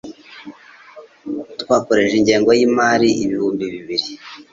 [1.61, 4.07] Twakoresheje ingengo yimari ibihumbi bibiri.